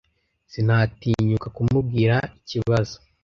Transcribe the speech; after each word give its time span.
Sinatinyuka 0.51 1.47
kumubwira 1.55 2.15
ikibazo. 2.39 2.97